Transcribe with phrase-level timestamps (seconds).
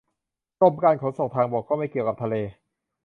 [0.59, 2.35] กรมการขนส่งทางบกก็ไม่เกี่ยวกับทะเล